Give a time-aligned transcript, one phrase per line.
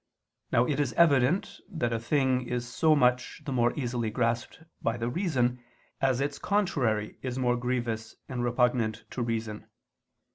[0.51, 4.97] Now it is evident that a thing is so much the more easily grasped by
[4.97, 5.63] the reason,
[6.01, 9.67] as its contrary is more grievous and repugnant to reason.